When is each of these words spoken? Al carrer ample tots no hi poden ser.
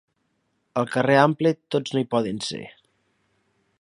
Al 0.81 0.87
carrer 0.95 1.17
ample 1.23 1.51
tots 1.75 1.93
no 1.97 2.01
hi 2.05 2.09
poden 2.15 2.41
ser. 2.47 2.63